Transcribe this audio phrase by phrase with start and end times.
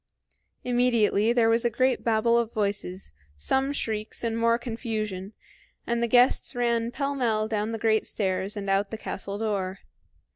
[0.63, 5.33] Immediately there was a great babble of voices, some shrieks, and more confusion,
[5.85, 9.81] and the guests ran pell mell down the great stairs and out the castle door.